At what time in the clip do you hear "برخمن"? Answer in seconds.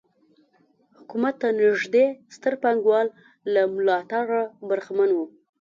4.69-5.09